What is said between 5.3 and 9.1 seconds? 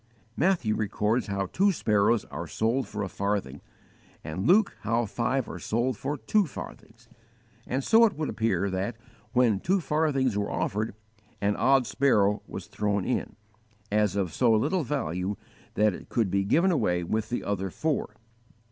are sold for two farthings; and so it would appear that,